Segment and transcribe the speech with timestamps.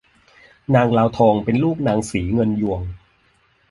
[0.75, 2.81] นางลาวทองเป็นลูกนางศรีเงินยวง